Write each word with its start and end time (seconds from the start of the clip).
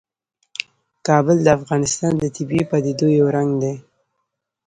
کابل 1.07 1.37
د 1.43 1.47
افغانستان 1.57 2.13
د 2.17 2.25
طبیعي 2.35 2.65
پدیدو 2.71 3.07
یو 3.19 3.27
رنګ 3.35 3.49
دی. 3.61 3.73